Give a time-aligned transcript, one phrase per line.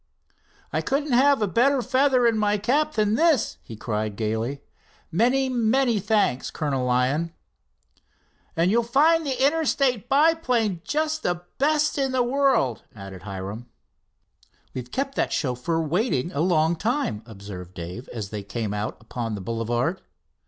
[0.73, 4.63] "I couldn't have a better feather in my cap than this," he cried gaily.
[5.11, 7.35] "Many, many, thanks, Colonel Lyon."
[8.55, 13.69] "And you'll find the Interstate biplane just the best in the world," added Hiram.
[14.73, 19.35] "We've kept that chauffeur waiting a long time," observed Dave, as they came out upon
[19.35, 20.01] the boulevard.